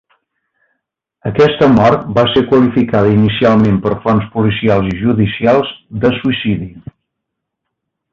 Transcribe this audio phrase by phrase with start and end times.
[1.31, 5.71] Aquesta mort va ser qualificada inicialment per fonts policials i judicials
[6.07, 6.71] de suïcidi.